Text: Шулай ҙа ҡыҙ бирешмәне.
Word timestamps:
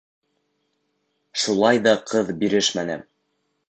Шулай 1.43 1.85
ҙа 1.87 1.97
ҡыҙ 2.11 2.35
бирешмәне. 2.43 3.01